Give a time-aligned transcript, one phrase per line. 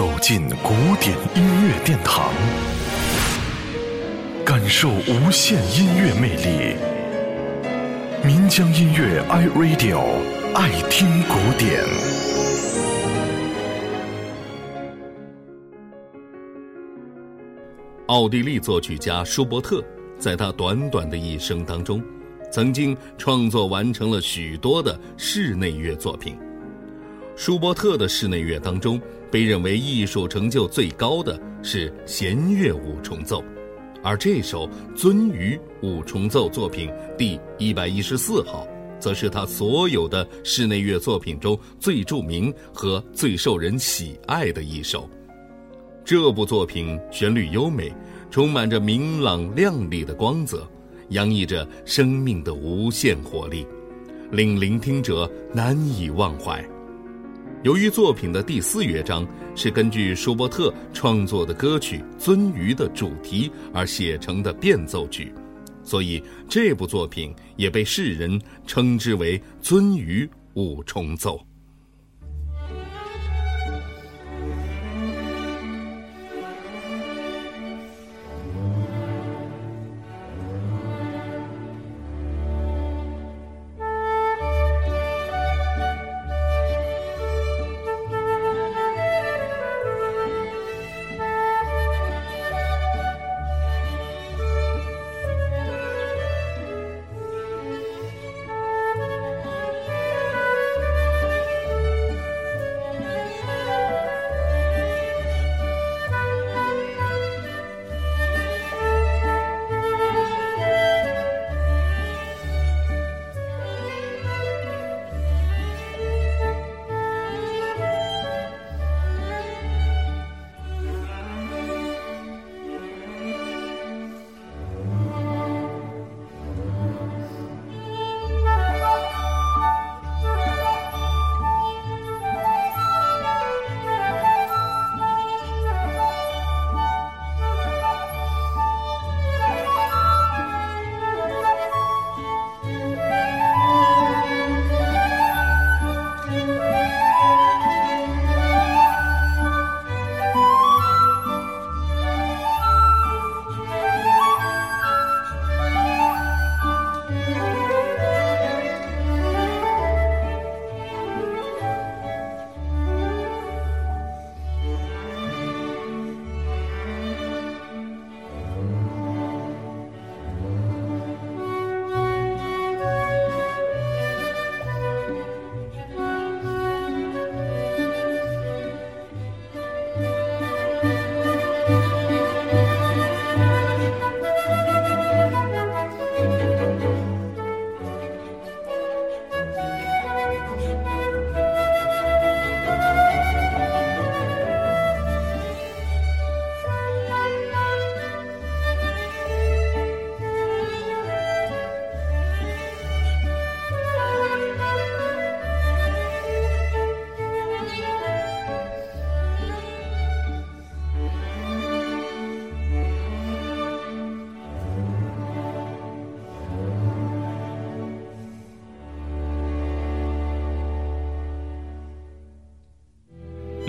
[0.00, 2.32] 走进古典音乐殿堂，
[4.46, 6.74] 感受无限音乐魅力。
[8.24, 10.00] 民江音乐 iRadio
[10.54, 11.84] 爱听古典。
[18.06, 19.84] 奥地利作曲家舒伯特，
[20.18, 22.02] 在他短短的一生当中，
[22.50, 26.38] 曾经创作完成了许多的室内乐作品。
[27.40, 33.42] 舒伯特的室内乐当中，被认为艺术成就最高的是弦乐五重奏，
[34.02, 45.08] 而这首鳟鱼五重奏作品第一百一十四号，则是他所有的室内乐作品中最著名和最受人喜爱的一首。
[46.04, 47.90] 这部作品旋律优美，
[48.30, 50.68] 充满着明朗亮丽的光泽，
[51.08, 53.66] 洋溢着生命的无限活力，
[54.30, 56.62] 令聆听者难以忘怀。
[57.62, 65.30] 由于作品的第四乐章是根据舒伯特创作的歌曲《鳟鱼》的主题而写成的变奏曲，
[65.84, 71.36] 所以这部作品也被世人称之为《鳟鱼五重奏》。